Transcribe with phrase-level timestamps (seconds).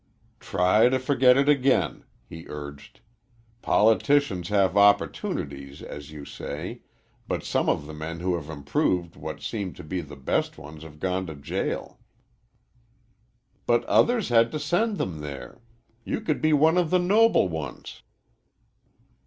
[0.39, 3.01] "Try to forget it again," he urged.
[3.61, 6.81] "Politicians have opportunities, as you say;
[7.27, 11.27] but some of the men who have improved what seemed the best ones have gone
[11.27, 11.99] to jail."
[13.67, 15.61] "But others had to send them there.
[16.03, 18.01] You could be one of the noble ones!"